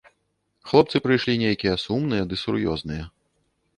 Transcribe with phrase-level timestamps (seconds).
[0.69, 3.03] Хлопцы прыйшлі нейкія сумныя ды сур'ёзныя.